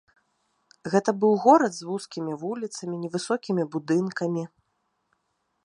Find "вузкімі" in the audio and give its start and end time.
1.89-2.33